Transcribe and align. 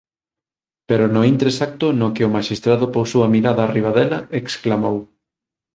Pero 0.89 1.05
no 1.13 1.21
intre 1.31 1.47
exacto 1.53 1.85
no 1.99 2.07
que 2.15 2.23
o 2.27 2.33
maxistrado 2.37 2.85
pousou 2.95 3.21
a 3.23 3.31
mirada 3.35 3.69
riba 3.75 3.91
dela, 3.99 4.19
exclamou: 4.41 4.97